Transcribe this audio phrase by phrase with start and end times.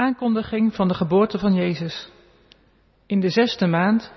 [0.00, 2.10] Aankondiging van de geboorte van Jezus.
[3.06, 4.12] In de zesde maand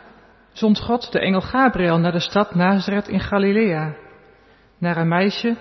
[0.52, 3.96] zond God de engel Gabriel naar de stad Nazareth in Galilea,
[4.78, 5.56] naar een meisje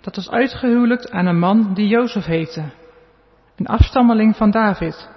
[0.00, 2.64] dat was uitgehuwelijkt aan een man die Jozef heette,
[3.56, 5.10] een afstammeling van David.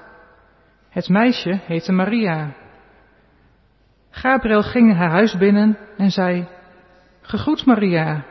[0.90, 2.56] Het meisje heette Maria.
[4.10, 6.48] Gabriel ging haar huis binnen en zei,
[7.22, 8.26] Gegroet Maria,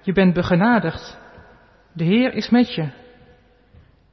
[0.00, 1.18] je bent begenadigd.
[1.92, 3.04] De Heer is met je.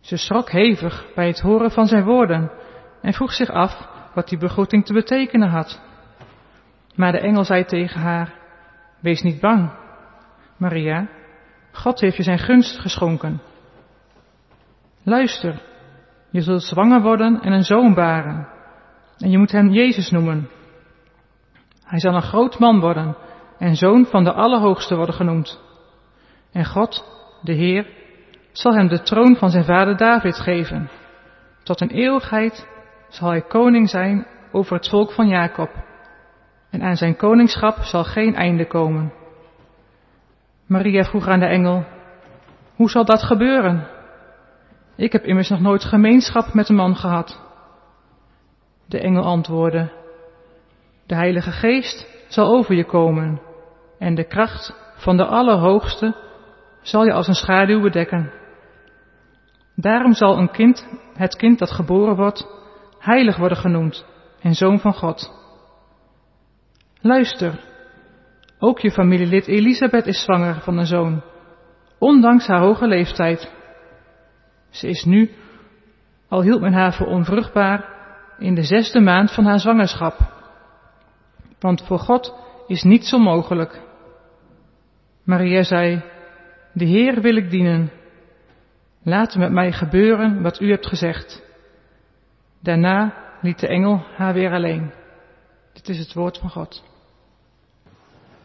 [0.04, 2.52] Ze schrok hevig bij het horen van zijn woorden
[3.02, 5.82] en vroeg zich af wat die begroeting te betekenen had.
[6.96, 8.34] Maar de engel zei tegen haar,
[9.00, 9.72] Wees niet bang,
[10.58, 11.08] Maria,
[11.72, 13.42] God heeft je zijn gunst geschonken.
[15.04, 15.62] Luister,
[16.32, 18.48] je zult zwanger worden en een zoon baren,
[19.18, 20.50] en je moet hem Jezus noemen.
[21.84, 23.16] Hij zal een groot man worden
[23.58, 25.60] en zoon van de Allerhoogste worden genoemd.
[26.52, 27.06] En God,
[27.42, 28.03] de Heer,
[28.54, 30.90] zal hem de troon van zijn vader David geven.
[31.64, 32.68] Tot een eeuwigheid
[33.10, 35.70] zal hij koning zijn over het volk van Jacob.
[36.70, 39.14] En aan zijn koningschap zal geen einde komen.
[40.68, 41.86] Maria vroeg aan de engel,
[42.76, 43.88] hoe zal dat gebeuren?
[44.96, 47.42] Ik heb immers nog nooit gemeenschap met een man gehad.
[48.86, 49.92] De engel antwoordde,
[51.06, 53.42] de Heilige Geest zal over je komen
[54.00, 56.16] en de kracht van de Allerhoogste
[56.82, 58.32] zal je als een schaduw bedekken.
[59.76, 62.48] Daarom zal een kind, het kind dat geboren wordt,
[63.00, 64.06] heilig worden genoemd
[64.40, 65.42] en zoon van God.
[67.02, 67.60] Luister,
[68.60, 71.24] ook je familielid Elisabeth is zwanger van een zoon,
[71.98, 73.52] ondanks haar hoge leeftijd.
[74.70, 75.32] Ze is nu,
[76.28, 77.92] al hield men haar voor onvruchtbaar,
[78.38, 80.18] in de zesde maand van haar zwangerschap.
[81.60, 82.36] Want voor God
[82.68, 83.82] is niets onmogelijk.
[85.24, 86.04] Maria zei,
[86.74, 87.92] de Heer wil ik dienen.
[89.04, 91.42] Laat met mij gebeuren wat u hebt gezegd.
[92.62, 94.92] Daarna liet de engel haar weer alleen.
[95.74, 96.84] Dit is het woord van God.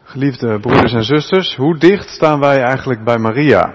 [0.03, 3.73] Geliefde broeders en zusters, hoe dicht staan wij eigenlijk bij Maria?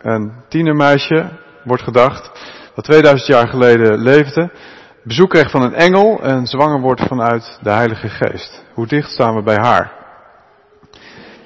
[0.00, 1.28] Een tienermeisje,
[1.64, 2.30] wordt gedacht,
[2.74, 4.50] dat 2000 jaar geleden leefde,
[5.04, 8.64] bezoek kreeg van een engel en zwanger wordt vanuit de Heilige Geest.
[8.74, 10.01] Hoe dicht staan we bij haar?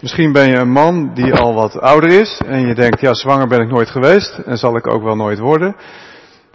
[0.06, 3.48] Misschien ben je een man die al wat ouder is en je denkt, ja, zwanger
[3.48, 5.76] ben ik nooit geweest en zal ik ook wel nooit worden.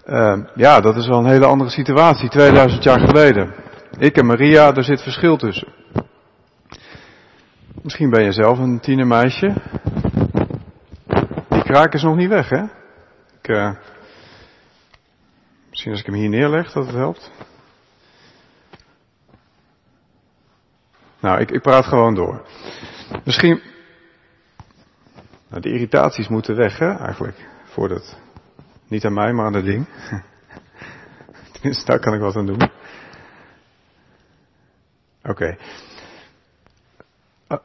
[0.06, 3.54] Uh, ja, dat is wel een hele andere situatie, 2000 jaar geleden.
[3.98, 5.68] Ik en Maria, daar zit verschil tussen.
[7.82, 9.54] Misschien ben je zelf een tienermeisje.
[11.50, 12.64] Die kraak is nog niet weg, hè?
[13.42, 13.72] Ik, uh,
[15.70, 17.32] misschien als ik hem hier neerleg, dat het helpt.
[21.20, 22.42] Nou, ik, ik praat gewoon door.
[23.24, 23.62] Misschien.
[25.50, 27.48] Nou, de irritaties moeten weg, hè, eigenlijk.
[27.64, 28.18] Voordat.
[28.88, 29.88] Niet aan mij, maar aan het ding.
[31.54, 32.70] Tenminste, daar kan ik wat aan doen.
[35.24, 35.58] Oké.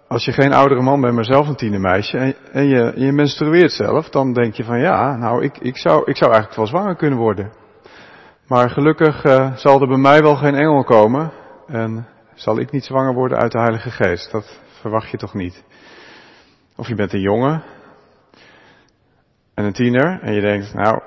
[0.09, 3.73] Als je geen oudere man bent, maar zelf een tienermeisje en, en je, je menstrueert
[3.73, 6.97] zelf, dan denk je van ja, nou ik, ik, zou, ik zou eigenlijk wel zwanger
[6.97, 7.53] kunnen worden.
[8.47, 11.33] Maar gelukkig uh, zal er bij mij wel geen engel komen
[11.67, 14.31] en zal ik niet zwanger worden uit de Heilige Geest.
[14.31, 15.65] Dat verwacht je toch niet.
[16.77, 17.63] Of je bent een jongen
[19.55, 21.01] en een tiener en je denkt, nou,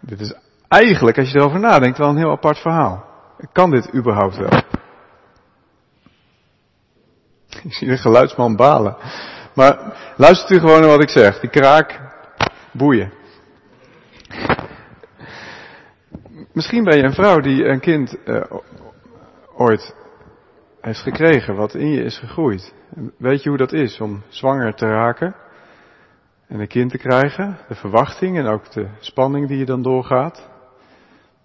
[0.00, 0.34] dit is
[0.68, 3.04] eigenlijk, als je erover nadenkt, wel een heel apart verhaal.
[3.52, 4.50] Kan dit überhaupt wel?
[7.64, 8.96] Ik zie de geluidsman balen.
[9.54, 11.40] Maar luistert u gewoon naar wat ik zeg.
[11.40, 12.00] Die kraak,
[12.72, 13.12] boeien.
[16.52, 18.42] Misschien ben je een vrouw die een kind uh,
[19.56, 19.94] ooit
[20.80, 22.74] heeft gekregen, wat in je is gegroeid.
[23.18, 25.34] Weet je hoe dat is om zwanger te raken
[26.48, 27.58] en een kind te krijgen?
[27.68, 30.48] De verwachting en ook de spanning die je dan doorgaat.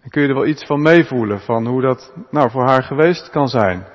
[0.01, 3.29] Dan kun je er wel iets van meevoelen, van hoe dat nou voor haar geweest
[3.29, 3.85] kan zijn.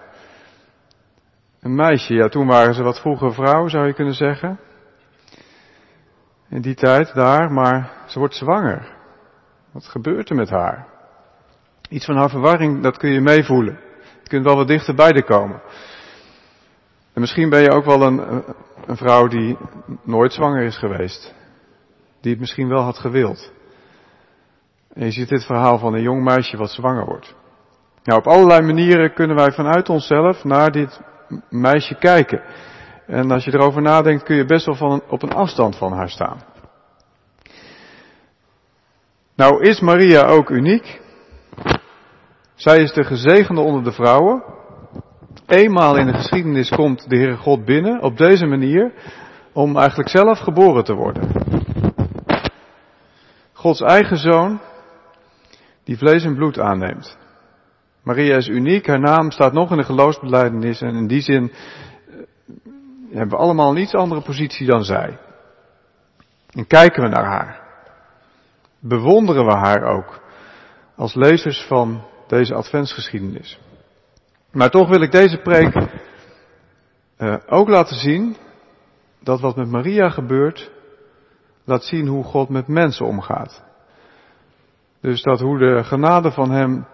[1.60, 4.58] Een meisje, ja toen waren ze wat vroeger vrouw zou je kunnen zeggen.
[6.48, 8.96] In die tijd daar, maar ze wordt zwanger.
[9.72, 10.86] Wat gebeurt er met haar?
[11.88, 13.78] Iets van haar verwarring, dat kun je meevoelen.
[14.30, 15.62] Je kunt wel wat dichterbij komen.
[17.12, 18.44] En misschien ben je ook wel een,
[18.86, 19.56] een vrouw die
[20.02, 21.34] nooit zwanger is geweest.
[22.20, 23.52] Die het misschien wel had gewild.
[24.92, 27.34] En je ziet dit verhaal van een jong meisje wat zwanger wordt.
[28.04, 31.00] Nou, op allerlei manieren kunnen wij vanuit onszelf naar dit
[31.48, 32.42] meisje kijken.
[33.06, 36.10] En als je erover nadenkt kun je best wel van, op een afstand van haar
[36.10, 36.42] staan.
[39.36, 41.00] Nou is Maria ook uniek.
[42.60, 44.42] Zij is de gezegende onder de vrouwen.
[45.46, 48.92] Eenmaal in de geschiedenis komt de Heere God binnen op deze manier
[49.52, 51.30] om eigenlijk zelf geboren te worden.
[53.52, 54.60] Gods eigen zoon,
[55.84, 57.18] die vlees en bloed aanneemt.
[58.02, 62.16] Maria is uniek, haar naam staat nog in de geloofsbelijdenis en in die zin eh,
[63.10, 65.18] hebben we allemaal een iets andere positie dan zij.
[66.50, 67.60] En kijken we naar haar.
[68.80, 70.20] Bewonderen we haar ook
[70.96, 73.58] als lezers van deze adventsgeschiedenis.
[74.52, 75.74] Maar toch wil ik deze preek
[77.18, 78.36] uh, ook laten zien
[79.20, 80.70] dat wat met Maria gebeurt,
[81.64, 83.62] laat zien hoe God met mensen omgaat.
[85.00, 86.86] Dus dat hoe de genade van Hem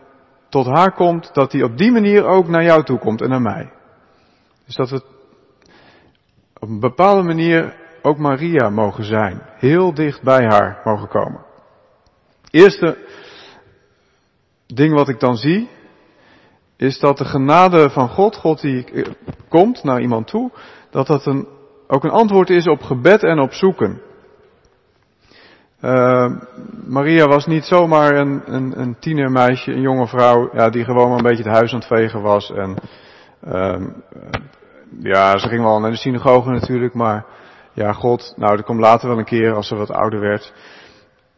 [0.48, 3.42] tot haar komt, dat die op die manier ook naar jou toe komt en naar
[3.42, 3.72] mij.
[4.66, 5.02] Dus dat we
[6.58, 9.42] op een bepaalde manier ook Maria mogen zijn.
[9.56, 11.44] Heel dicht bij haar mogen komen.
[12.50, 12.96] Eerste
[14.66, 15.68] ding wat ik dan zie,
[16.76, 19.06] is dat de genade van God, God die
[19.48, 20.50] komt naar iemand toe,
[20.90, 21.48] dat dat een,
[21.86, 24.00] ook een antwoord is op gebed en op zoeken.
[25.80, 26.30] Uh,
[26.86, 31.16] Maria was niet zomaar een, een, een tienermeisje, een jonge vrouw, ja, die gewoon maar
[31.16, 32.50] een beetje het huis aan het vegen was.
[32.50, 32.76] En
[33.48, 33.86] uh,
[35.00, 37.24] ja, ze ging wel naar de synagoge natuurlijk, maar
[37.72, 40.52] ja, God, nou, dat komt later wel een keer als ze wat ouder werd.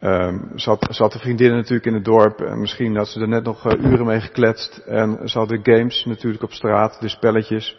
[0.00, 3.44] Um, ze had de vriendinnen natuurlijk in het dorp en misschien had ze er net
[3.44, 4.76] nog uh, uren mee gekletst.
[4.76, 7.76] En ze hadden games natuurlijk op straat, de spelletjes.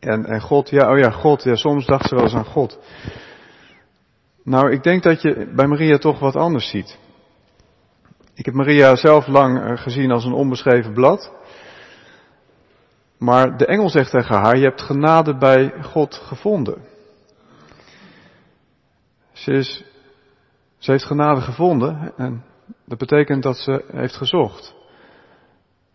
[0.00, 2.78] En, en God, ja, oh ja, God, ja, soms dacht ze wel eens aan God.
[4.44, 6.98] Nou, ik denk dat je bij Maria toch wat anders ziet.
[8.34, 11.32] Ik heb Maria zelf lang uh, gezien als een onbeschreven blad.
[13.18, 16.82] Maar de engel zegt tegen haar, je hebt genade bij God gevonden.
[19.32, 19.84] Ze, is,
[20.80, 22.44] ze heeft genade gevonden en
[22.86, 24.74] dat betekent dat ze heeft gezocht.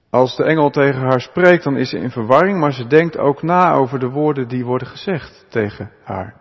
[0.10, 3.42] Als de engel tegen haar spreekt, dan is ze in verwarring, maar ze denkt ook
[3.42, 6.36] na over de woorden die worden gezegd tegen haar.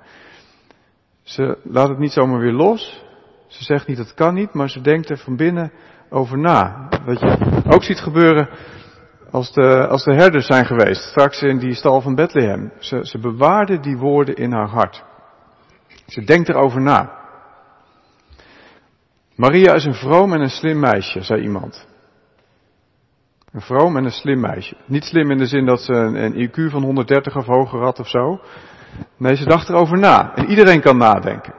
[1.23, 3.05] Ze laat het niet zomaar weer los.
[3.47, 5.73] Ze zegt niet het kan niet, maar ze denkt er van binnen
[6.11, 6.89] over na.
[7.05, 8.49] Wat je ook ziet gebeuren
[9.31, 12.73] als de, als de herders zijn geweest, straks in die stal van Bethlehem.
[12.79, 15.05] Ze, ze bewaarde die woorden in haar hart.
[16.07, 17.24] Ze denkt erover na.
[19.35, 21.87] Maria is een vroom en een slim meisje, zei iemand.
[23.53, 24.77] Een vroom en een slim meisje.
[24.87, 27.99] Niet slim in de zin dat ze een, een IQ van 130 of hoger had
[27.99, 28.41] of zo.
[29.17, 30.35] Nee, ze dacht erover na.
[30.35, 31.55] En iedereen kan nadenken.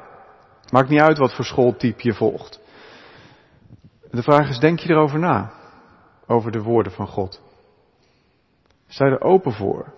[0.71, 2.59] Maakt niet uit wat voor schooltype je volgt.
[4.11, 5.51] De vraag is, denk je erover na?
[6.27, 7.41] Over de woorden van God.
[8.87, 9.93] Je er open voor?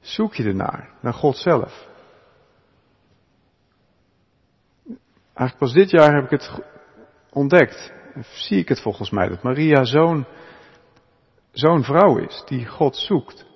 [0.00, 1.88] Zoek je ernaar, naar God zelf?
[5.34, 6.62] Eigenlijk pas dit jaar heb ik het
[7.30, 7.92] ontdekt.
[8.32, 9.84] Zie ik het volgens mij, dat Maria
[11.52, 13.46] zo'n vrouw is die God zoekt.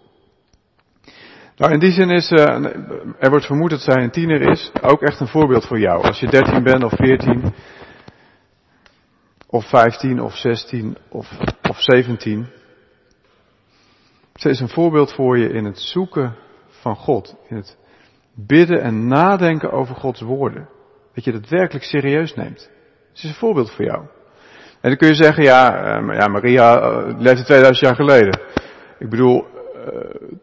[1.56, 2.64] Nou, in die zin is, uh,
[3.18, 6.02] er wordt vermoed dat zij een tiener is, ook echt een voorbeeld voor jou.
[6.02, 7.54] Als je 13 bent of 14,
[9.46, 12.46] of 15 of 16 of, of 17.
[14.34, 16.36] Ze is een voorbeeld voor je in het zoeken
[16.68, 17.78] van God, in het
[18.34, 20.68] bidden en nadenken over Gods woorden.
[21.18, 22.70] Dat je dat werkelijk serieus neemt.
[23.12, 24.00] Ze is een voorbeeld voor jou.
[24.80, 28.40] En dan kun je zeggen, ja, uh, ja Maria uh, leefde 2000 jaar geleden.
[28.98, 29.84] Ik bedoel, uh,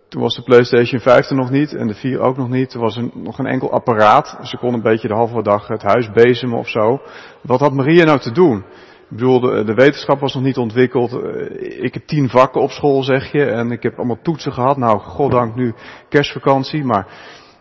[0.09, 2.73] toen was de PlayStation 5 er nog niet en de 4 ook nog niet.
[2.73, 4.37] Er was nog een enkel apparaat.
[4.41, 7.01] Ze kon een beetje de halve dag het huis bezemen of zo.
[7.41, 8.57] Wat had Maria nou te doen?
[8.57, 11.13] Ik bedoel, de, wetenschap was nog niet ontwikkeld.
[11.59, 13.45] Ik heb tien vakken op school, zeg je.
[13.45, 14.77] En ik heb allemaal toetsen gehad.
[14.77, 15.73] Nou, goddank nu
[16.09, 16.83] kerstvakantie.
[16.83, 17.07] Maar,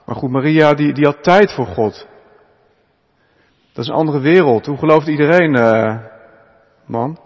[0.06, 2.12] maar goed, Maria die, die had tijd voor God.
[3.75, 4.66] Dat is een andere wereld.
[4.66, 5.99] Hoe gelooft iedereen, uh,
[6.87, 7.19] man?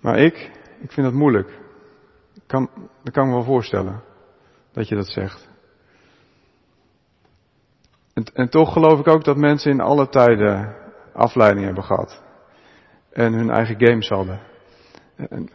[0.00, 1.58] Maar ik, ik vind dat moeilijk.
[2.46, 2.70] Kan,
[3.02, 4.02] dat kan ik me wel voorstellen.
[4.72, 5.48] Dat je dat zegt.
[8.14, 10.76] En, en toch geloof ik ook dat mensen in alle tijden
[11.12, 12.22] afleiding hebben gehad.
[13.12, 14.40] En hun eigen games hadden.
[15.16, 15.50] En,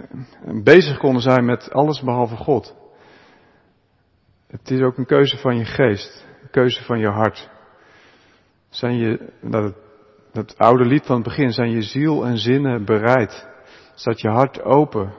[0.46, 2.76] en bezig konden zijn met alles behalve God.
[4.48, 6.26] Het is ook een keuze van je geest.
[6.42, 7.54] Een keuze van je hart.
[8.76, 9.74] Zijn je, dat,
[10.32, 13.48] dat oude lied van het begin, zijn je ziel en zinnen bereid?
[13.94, 15.14] Staat je hart open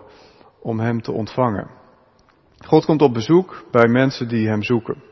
[0.61, 1.71] om Hem te ontvangen?
[2.65, 5.03] God komt op bezoek bij mensen die Hem zoeken.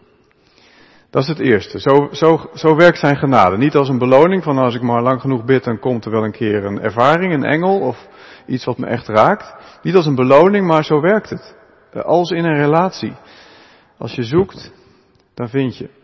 [1.11, 1.81] Dat is het eerste.
[1.81, 3.57] Zo, zo, zo werkt zijn genade.
[3.57, 6.25] Niet als een beloning van als ik maar lang genoeg bid, dan komt er wel
[6.25, 8.09] een keer een ervaring, een engel of
[8.47, 9.55] iets wat me echt raakt.
[9.83, 11.57] Niet als een beloning, maar zo werkt het.
[11.93, 13.13] Als in een relatie.
[13.99, 14.73] Als je zoekt,
[15.35, 16.03] dan vind je.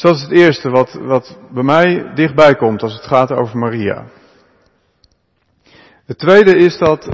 [0.00, 3.58] Dus dat is het eerste wat, wat bij mij dichtbij komt als het gaat over
[3.58, 4.04] Maria.
[6.06, 7.08] Het tweede is dat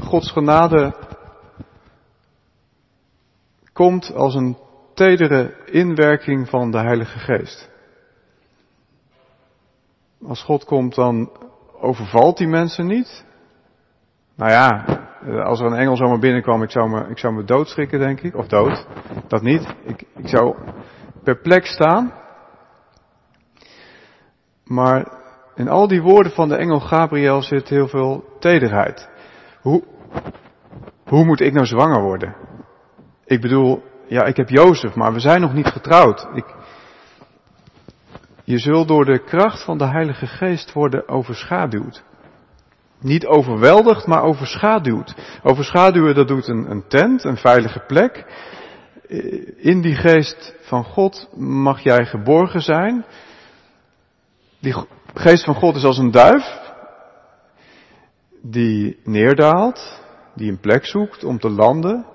[0.00, 0.94] Gods genade
[3.72, 4.56] komt als een
[4.94, 7.70] tedere inwerking van de Heilige Geest.
[10.26, 11.30] Als God komt, dan
[11.80, 13.24] overvalt die mensen niet.
[14.36, 14.84] Nou ja,
[15.44, 18.36] als er een engel zomaar binnenkwam, ik zou me, ik zou me doodschrikken, denk ik.
[18.36, 18.86] Of dood.
[19.28, 19.74] Dat niet.
[19.84, 20.56] Ik, ik zou
[21.24, 22.12] perplex staan.
[24.64, 25.20] Maar
[25.54, 29.08] in al die woorden van de engel Gabriel zit heel veel tederheid.
[29.60, 29.82] Hoe,
[31.04, 32.36] hoe moet ik nou zwanger worden?
[33.24, 36.28] Ik bedoel, ja, ik heb Jozef, maar we zijn nog niet getrouwd.
[36.34, 36.54] Ik,
[38.44, 42.04] je zult door de kracht van de Heilige Geest worden overschaduwd.
[43.00, 45.14] Niet overweldigd, maar overschaduwd.
[45.42, 48.24] Overschaduwen, dat doet een, een tent, een veilige plek.
[49.56, 53.04] In die geest van God mag jij geborgen zijn.
[54.58, 54.74] Die
[55.14, 56.60] geest van God is als een duif
[58.42, 60.02] die neerdaalt,
[60.34, 62.06] die een plek zoekt om te landen.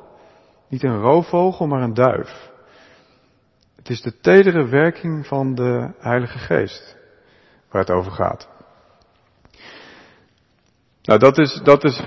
[0.70, 2.50] Niet een roofvogel, maar een duif.
[3.76, 6.98] Het is de tedere werking van de Heilige Geest
[7.70, 8.50] waar het over gaat.
[11.02, 12.06] Nou, dat is, dat is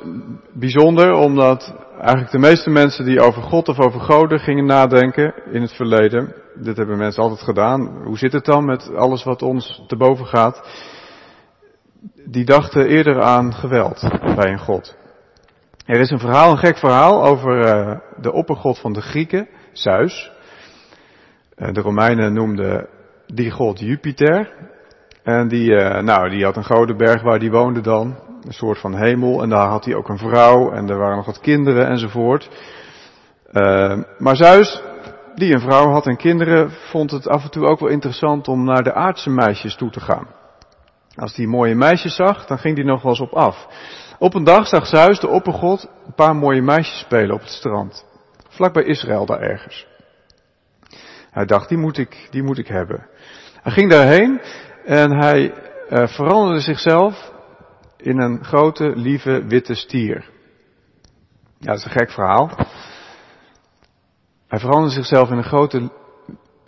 [0.53, 5.63] bijzonder, omdat eigenlijk de meeste mensen die over God of over goden gingen nadenken in
[5.63, 9.83] het verleden, dit hebben mensen altijd gedaan, hoe zit het dan met alles wat ons
[9.87, 10.63] te boven gaat,
[12.25, 14.01] die dachten eerder aan geweld
[14.37, 14.97] bij een God.
[15.85, 20.33] Er is een verhaal, een gek verhaal over uh, de oppergod van de Grieken, Zeus.
[21.57, 22.89] Uh, de Romeinen noemden
[23.27, 24.53] die god Jupiter.
[25.23, 28.97] En die, uh, nou, die had een godenberg waar die woonde dan een soort van
[28.97, 29.43] hemel.
[29.43, 32.49] En daar had hij ook een vrouw en er waren nog wat kinderen enzovoort.
[33.53, 34.83] Uh, maar Zeus,
[35.35, 38.65] die een vrouw had en kinderen, vond het af en toe ook wel interessant om
[38.65, 40.27] naar de aardse meisjes toe te gaan.
[41.15, 43.67] Als hij mooie meisjes zag, dan ging hij nog wel eens op af.
[44.19, 48.07] Op een dag zag Zeus, de oppergod, een paar mooie meisjes spelen op het strand.
[48.49, 49.87] Vlak bij Israël daar ergens.
[51.31, 53.07] Hij dacht, die moet ik, die moet ik hebben.
[53.63, 54.41] Hij ging daarheen
[54.85, 55.55] en hij
[55.91, 57.33] uh, veranderde zichzelf
[58.03, 60.31] in een grote, lieve, witte stier.
[61.59, 62.67] Ja, dat is een gek verhaal.
[64.49, 65.91] Hij veranderde zichzelf in een grote,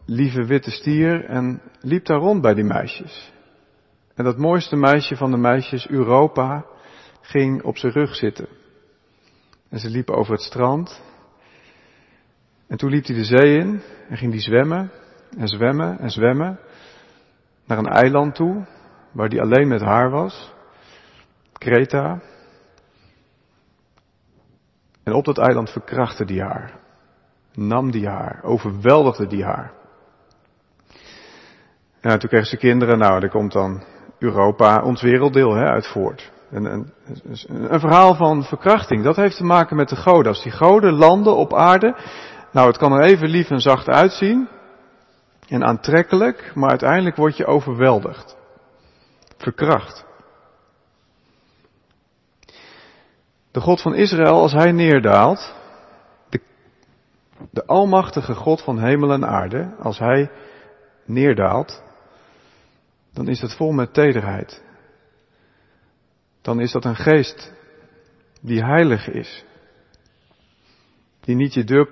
[0.07, 3.33] lieve, witte stier en liep daar rond bij die meisjes.
[4.15, 6.65] En dat mooiste meisje van de meisjes, Europa,
[7.21, 8.49] ging op zijn rug zitten.
[9.69, 11.03] En ze liepen over het strand.
[12.67, 14.91] En toen liep hij de zee in en ging hij zwemmen
[15.37, 16.59] en zwemmen en zwemmen
[17.67, 18.67] naar een eiland toe
[19.13, 20.53] waar hij alleen met haar was.
[21.63, 22.21] Kreta.
[25.03, 26.81] En op dat eiland verkrachtte die haar.
[27.55, 28.43] Nam die haar.
[28.43, 29.73] Overweldigde die haar.
[32.01, 32.99] En toen kreeg ze kinderen.
[32.99, 33.83] Nou, daar komt dan
[34.19, 36.33] Europa, ons werelddeel, hè, uit voort.
[36.51, 36.93] Een, een,
[37.47, 39.05] een, verhaal van verkrachting.
[39.05, 40.33] Dat heeft te maken met de goden.
[40.33, 41.97] Als die goden landen op aarde.
[42.53, 44.49] Nou, het kan er even lief en zacht uitzien.
[45.49, 46.53] En aantrekkelijk.
[46.55, 48.37] Maar uiteindelijk word je overweldigd.
[49.37, 50.11] Verkracht.
[53.53, 55.55] De God van Israël, als hij neerdaalt,
[56.29, 56.41] de,
[57.51, 60.31] de almachtige God van hemel en aarde, als hij
[61.05, 61.83] neerdaalt,
[63.13, 64.63] dan is dat vol met tederheid.
[66.43, 67.53] Dan is dat een geest
[68.41, 69.45] die heilig is.
[71.21, 71.91] Die niet je deur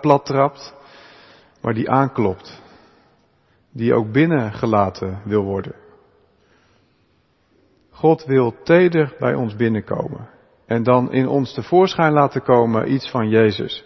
[0.00, 0.74] plat trapt,
[1.60, 2.62] maar die aanklopt.
[3.70, 5.74] Die ook binnengelaten wil worden.
[7.90, 10.32] God wil teder bij ons binnenkomen
[10.66, 13.84] en dan in ons tevoorschijn laten komen iets van Jezus.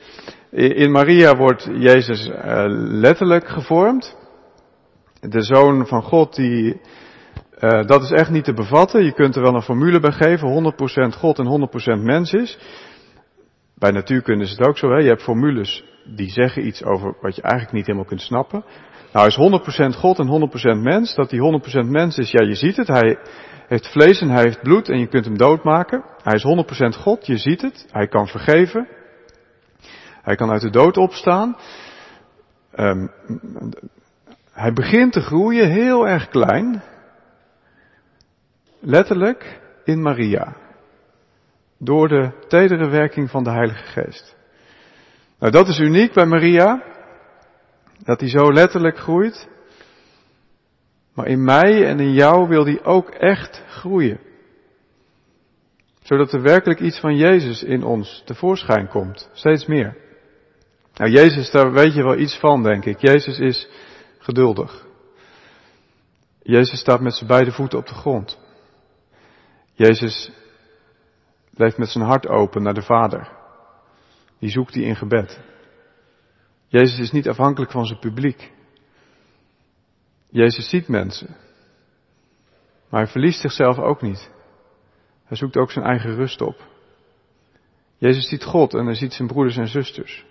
[0.50, 4.16] In Maria wordt Jezus uh, letterlijk gevormd.
[5.20, 6.80] De zoon van God, die,
[7.60, 9.04] uh, dat is echt niet te bevatten.
[9.04, 10.72] Je kunt er wel een formule bij geven,
[11.14, 11.68] 100% God en
[11.98, 12.58] 100% mens is.
[13.74, 14.98] Bij natuurkunde is het ook zo, hè?
[14.98, 15.84] je hebt formules
[16.16, 18.64] die zeggen iets over wat je eigenlijk niet helemaal kunt snappen.
[19.12, 19.36] Nou, is
[19.94, 21.14] 100% God en 100% mens.
[21.14, 21.40] Dat hij
[21.84, 22.88] 100% mens is, ja, je ziet het.
[22.88, 23.18] Hij,
[23.68, 26.04] heeft vlees en hij heeft bloed en je kunt hem doodmaken.
[26.22, 26.44] Hij is
[26.96, 27.86] 100% God, je ziet het.
[27.90, 28.88] Hij kan vergeven.
[30.22, 31.56] Hij kan uit de dood opstaan.
[32.76, 33.10] Um,
[34.52, 36.82] hij begint te groeien heel erg klein.
[38.80, 40.56] Letterlijk in Maria.
[41.78, 44.36] Door de tedere werking van de Heilige Geest.
[45.38, 46.82] Nou, dat is uniek bij Maria.
[48.04, 49.48] Dat hij zo letterlijk groeit.
[51.18, 54.20] Maar in mij en in jou wil die ook echt groeien.
[56.02, 59.30] Zodat er werkelijk iets van Jezus in ons tevoorschijn komt.
[59.32, 59.96] Steeds meer.
[60.94, 62.98] Nou, Jezus, daar weet je wel iets van, denk ik.
[62.98, 63.68] Jezus is
[64.18, 64.86] geduldig.
[66.42, 68.38] Jezus staat met zijn beide voeten op de grond.
[69.72, 70.30] Jezus
[71.50, 73.28] blijft met zijn hart open naar de Vader.
[74.38, 75.40] Die zoekt hij in gebed.
[76.66, 78.56] Jezus is niet afhankelijk van zijn publiek.
[80.30, 81.36] Jezus ziet mensen.
[82.88, 84.30] Maar hij verliest zichzelf ook niet.
[85.24, 86.56] Hij zoekt ook zijn eigen rust op.
[87.96, 90.24] Jezus ziet God en hij ziet zijn broeders en zusters.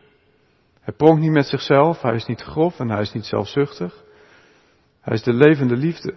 [0.81, 4.03] Hij pronkt niet met zichzelf, hij is niet grof en hij is niet zelfzuchtig.
[5.01, 6.15] Hij is de levende liefde.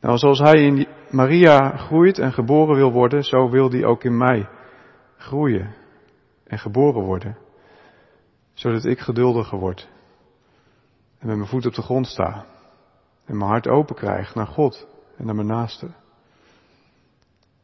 [0.00, 4.16] Nou, zoals hij in Maria groeit en geboren wil worden, zo wil hij ook in
[4.16, 4.48] mij
[5.16, 5.74] groeien
[6.44, 7.38] en geboren worden.
[8.52, 9.88] Zodat ik geduldiger word
[11.18, 12.46] en met mijn voet op de grond sta
[13.24, 15.88] en mijn hart open krijg naar God en naar mijn naaste.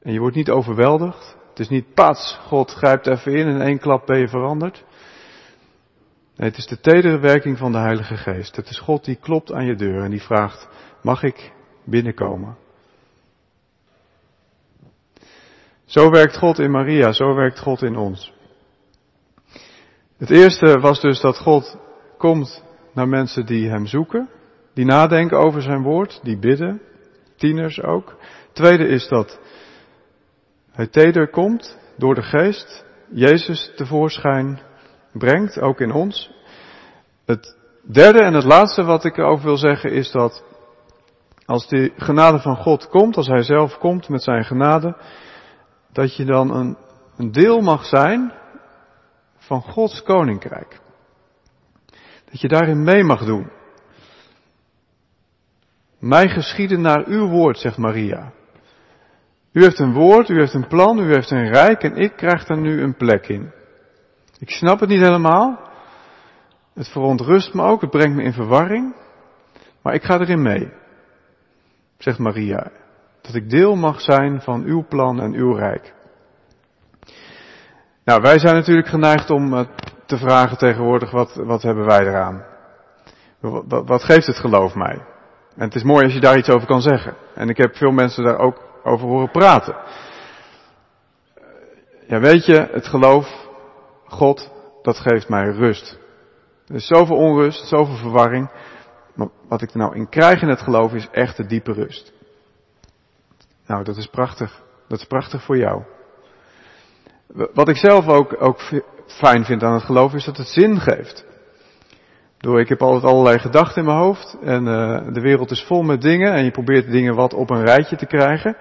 [0.02, 1.36] En je wordt niet overweldigd.
[1.48, 4.84] Het is niet pats, God grijpt even in en in één klap ben je veranderd.
[6.36, 8.56] Nee, het is de tedere werking van de Heilige Geest.
[8.56, 10.68] Het is God die klopt aan je deur en die vraagt,
[11.02, 11.52] mag ik
[11.84, 12.56] binnenkomen?
[15.84, 18.32] Zo werkt God in Maria, zo werkt God in ons.
[20.16, 21.76] Het eerste was dus dat God
[22.18, 24.28] komt naar mensen die Hem zoeken,
[24.74, 26.80] die nadenken over Zijn woord, die bidden,
[27.36, 28.16] tieners ook.
[28.52, 29.38] Tweede is dat
[30.72, 34.60] Hij teder komt door de geest, Jezus tevoorschijn
[35.12, 36.30] brengt, ook in ons.
[37.24, 40.44] Het derde en het laatste wat ik erover wil zeggen is dat
[41.44, 44.96] als die genade van God komt, als Hij zelf komt met Zijn genade,
[45.92, 46.76] dat je dan een,
[47.16, 48.32] een deel mag zijn
[49.36, 50.82] van Gods koninkrijk.
[52.34, 53.50] Dat je daarin mee mag doen.
[55.98, 58.32] Mij geschieden naar uw woord, zegt Maria.
[59.52, 62.44] U heeft een woord, u heeft een plan, u heeft een rijk en ik krijg
[62.44, 63.52] daar nu een plek in.
[64.38, 65.70] Ik snap het niet helemaal.
[66.74, 68.94] Het verontrust me ook, het brengt me in verwarring.
[69.82, 70.72] Maar ik ga erin mee,
[71.98, 72.70] zegt Maria.
[73.20, 75.94] Dat ik deel mag zijn van uw plan en uw rijk.
[78.04, 79.66] Nou, wij zijn natuurlijk geneigd om
[80.06, 82.44] te vragen tegenwoordig, wat, wat hebben wij eraan?
[83.40, 85.02] Wat, wat geeft het geloof mij?
[85.56, 87.14] En het is mooi als je daar iets over kan zeggen.
[87.34, 89.76] En ik heb veel mensen daar ook over horen praten.
[92.06, 93.48] Ja, weet je, het geloof,
[94.06, 94.50] God,
[94.82, 95.98] dat geeft mij rust.
[96.66, 98.50] Er is zoveel onrust, zoveel verwarring.
[99.14, 102.12] Maar wat ik er nou in krijg in het geloof is echt de diepe rust.
[103.66, 104.62] Nou, dat is prachtig.
[104.88, 105.82] Dat is prachtig voor jou.
[107.54, 108.60] Wat ik zelf ook, ook
[109.06, 111.24] fijn vind aan het geloof is dat het zin geeft.
[112.38, 115.82] Door, ik heb altijd allerlei gedachten in mijn hoofd en uh, de wereld is vol
[115.82, 118.56] met dingen en je probeert dingen wat op een rijtje te krijgen.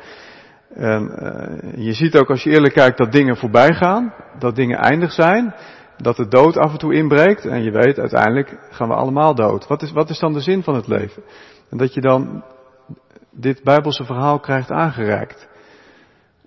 [0.73, 4.77] En uh, je ziet ook als je eerlijk kijkt dat dingen voorbij gaan, dat dingen
[4.77, 5.55] eindig zijn,
[5.97, 9.67] dat de dood af en toe inbreekt en je weet uiteindelijk gaan we allemaal dood.
[9.67, 11.23] Wat is, wat is dan de zin van het leven?
[11.69, 12.43] En dat je dan
[13.31, 15.47] dit Bijbelse verhaal krijgt aangereikt.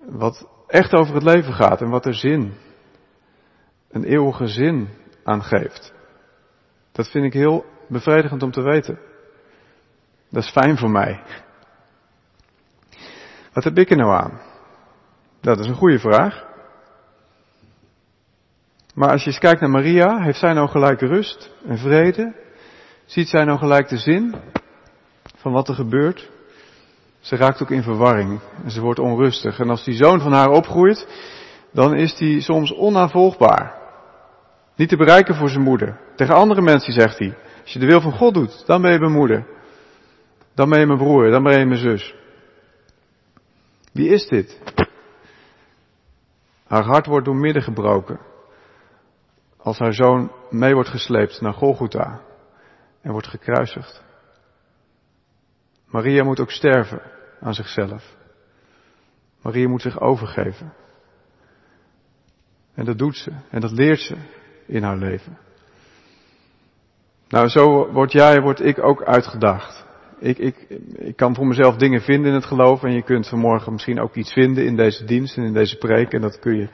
[0.05, 2.53] Wat echt over het leven gaat en wat er zin,
[3.89, 4.89] een eeuwige zin
[5.23, 5.93] aan geeft.
[6.91, 8.99] Dat vind ik heel bevredigend om te weten.
[10.29, 11.23] Dat is fijn voor mij.
[13.53, 14.41] Wat heb ik er nou aan?
[15.41, 16.45] Dat is een goede vraag.
[18.93, 22.35] Maar als je eens kijkt naar Maria, heeft zij nou gelijk rust en vrede?
[23.05, 24.35] Ziet zij nou gelijk de zin
[25.35, 26.29] van wat er gebeurt?
[27.19, 29.59] Ze raakt ook in verwarring en ze wordt onrustig.
[29.59, 31.07] En als die zoon van haar opgroeit,
[31.71, 33.76] dan is die soms onnavolgbaar.
[34.77, 35.99] Niet te bereiken voor zijn moeder.
[36.15, 38.99] Tegen andere mensen zegt hij, als je de wil van God doet, dan ben je
[38.99, 39.47] mijn moeder.
[40.53, 42.15] Dan ben je mijn broer, dan ben je mijn zus.
[43.93, 44.61] Wie is dit?
[46.67, 48.19] Haar hart wordt door midden gebroken.
[49.57, 52.21] Als haar zoon mee wordt gesleept naar Golgotha
[53.01, 54.03] en wordt gekruisigd.
[55.85, 57.01] Maria moet ook sterven
[57.39, 58.15] aan zichzelf.
[59.41, 60.73] Maria moet zich overgeven.
[62.73, 63.31] En dat doet ze.
[63.49, 64.15] En dat leert ze
[64.67, 65.37] in haar leven.
[67.27, 69.85] Nou, zo word jij, word ik ook uitgedaagd.
[70.19, 70.55] Ik, ik,
[70.95, 74.15] ik kan voor mezelf dingen vinden in het geloof en je kunt vanmorgen misschien ook
[74.15, 76.69] iets vinden in deze dienst en in deze preek en dat kun je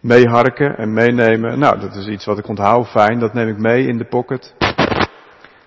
[0.00, 1.58] meeharken en meenemen.
[1.58, 4.54] Nou, dat is iets wat ik onthoud, fijn, dat neem ik mee in de pocket.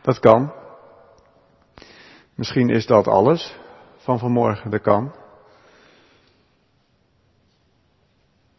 [0.02, 0.54] Dat kan.
[2.36, 3.60] Misschien is dat alles
[3.98, 5.16] van vanmorgen, dat kan.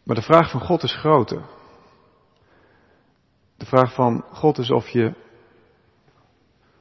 [0.02, 1.42] Maar de vraag van God is groter.
[3.56, 5.14] De vraag van God is of je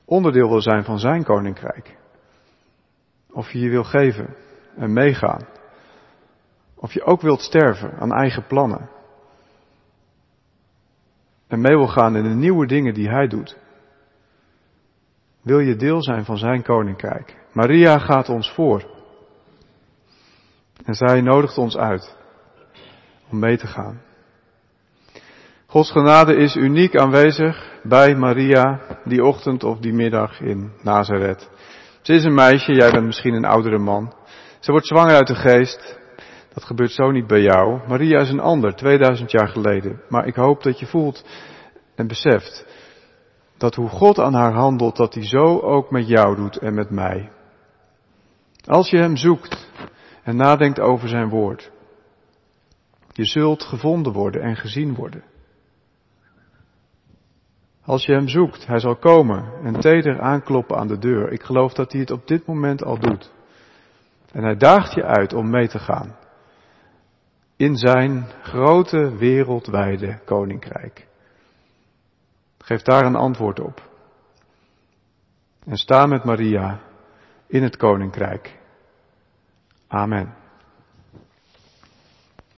[0.06, 1.98] onderdeel wil zijn van zijn koninkrijk.
[3.32, 4.36] Of je je wil geven
[4.76, 5.48] en meegaan.
[6.76, 8.90] Of je ook wilt sterven aan eigen plannen.
[11.48, 13.58] En mee wil gaan in de nieuwe dingen die hij doet.
[15.42, 17.36] Wil je deel zijn van zijn koninkrijk?
[17.54, 18.94] Maria gaat ons voor.
[20.84, 22.16] En zij nodigt ons uit
[23.30, 24.02] om mee te gaan.
[25.76, 31.50] Gods genade is uniek aanwezig bij Maria die ochtend of die middag in Nazareth.
[32.02, 34.14] Ze is een meisje, jij bent misschien een oudere man.
[34.60, 36.00] Ze wordt zwanger uit de geest.
[36.54, 37.88] Dat gebeurt zo niet bij jou.
[37.88, 40.02] Maria is een ander, 2000 jaar geleden.
[40.10, 41.26] Maar ik hoop dat je voelt
[41.96, 42.66] en beseft
[43.58, 46.90] dat hoe God aan haar handelt, dat hij zo ook met jou doet en met
[46.90, 47.32] mij.
[48.66, 49.70] Als je hem zoekt
[50.24, 51.72] en nadenkt over zijn woord,
[53.12, 55.34] je zult gevonden worden en gezien worden.
[57.86, 61.32] Als je hem zoekt, hij zal komen en teder aankloppen aan de deur.
[61.32, 63.34] Ik geloof dat hij het op dit moment al doet.
[64.32, 66.16] En hij daagt je uit om mee te gaan
[67.56, 71.08] in zijn grote wereldwijde koninkrijk.
[72.58, 73.90] Geef daar een antwoord op.
[75.66, 76.80] En sta met Maria
[77.48, 78.60] in het koninkrijk.
[79.88, 80.45] Amen.